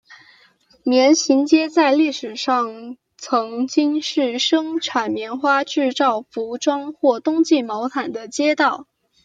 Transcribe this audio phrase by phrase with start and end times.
[0.83, 8.87] 棉行街在历史上曾经是生产棉花制造服装或冬季毛毯的街道。